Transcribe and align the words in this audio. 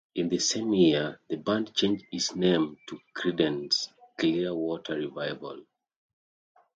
In 0.15 0.29
the 0.29 0.39
same 0.39 0.73
year, 0.73 1.19
the 1.29 1.35
band 1.37 1.75
changed 1.75 2.05
its 2.11 2.35
name 2.35 2.75
to 2.87 2.99
Creedence 3.15 3.89
Clearwater 4.17 4.95
Revival. 4.95 5.63